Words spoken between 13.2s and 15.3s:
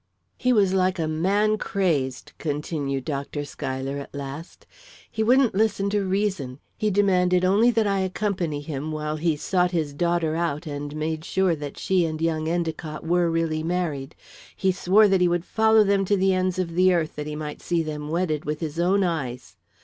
really married. He swore that he